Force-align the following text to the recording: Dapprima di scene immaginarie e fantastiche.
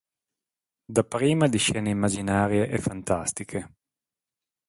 Dapprima 0.93 1.47
di 1.47 1.59
scene 1.59 1.91
immaginarie 1.91 2.67
e 2.67 2.79
fantastiche. 2.79 3.73